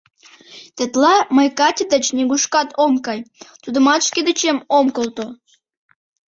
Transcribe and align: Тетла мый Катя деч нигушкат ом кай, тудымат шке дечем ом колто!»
Тетла 0.75 1.15
мый 1.35 1.47
Катя 1.59 1.85
деч 1.93 2.05
нигушкат 2.15 2.69
ом 2.83 2.93
кай, 3.05 3.19
тудымат 3.63 4.01
шке 4.07 4.19
дечем 4.27 4.57
ом 4.77 4.85
колто!» 4.95 5.25